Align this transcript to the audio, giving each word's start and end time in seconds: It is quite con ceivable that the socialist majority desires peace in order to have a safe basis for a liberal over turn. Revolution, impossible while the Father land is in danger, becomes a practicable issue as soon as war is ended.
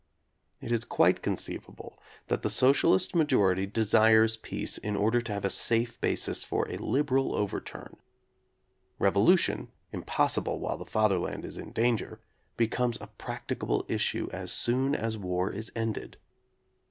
It 0.61 0.71
is 0.71 0.83
quite 0.83 1.21
con 1.21 1.35
ceivable 1.35 1.93
that 2.27 2.41
the 2.41 2.49
socialist 2.49 3.13
majority 3.15 3.67
desires 3.67 4.35
peace 4.35 4.79
in 4.79 4.95
order 4.95 5.21
to 5.21 5.31
have 5.31 5.45
a 5.45 5.49
safe 5.51 6.01
basis 6.01 6.43
for 6.43 6.67
a 6.69 6.77
liberal 6.77 7.35
over 7.35 7.61
turn. 7.61 7.97
Revolution, 8.97 9.67
impossible 9.91 10.59
while 10.59 10.79
the 10.79 10.85
Father 10.85 11.19
land 11.19 11.45
is 11.45 11.55
in 11.59 11.71
danger, 11.71 12.19
becomes 12.57 12.99
a 12.99 13.11
practicable 13.19 13.85
issue 13.87 14.27
as 14.31 14.51
soon 14.51 14.95
as 14.95 15.19
war 15.19 15.51
is 15.51 15.71
ended. 15.75 16.17